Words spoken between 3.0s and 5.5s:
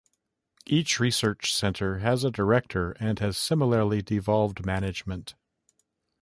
has similarly devolved management.